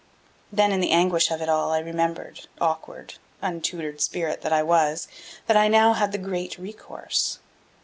Then 0.51 0.71
in 0.71 0.79
the 0.79 0.89
anguish 0.89 1.29
of 1.29 1.43
it 1.43 1.47
all 1.47 1.69
I 1.73 1.77
remembered, 1.77 2.47
awkward, 2.59 3.19
untutored 3.39 4.01
spirit 4.01 4.41
that 4.41 4.51
I 4.51 4.63
was, 4.63 5.07
that 5.45 5.55
I 5.57 5.67
now 5.67 5.93
had 5.93 6.11
the 6.11 6.17
Great 6.17 6.57
Recourse. 6.57 7.37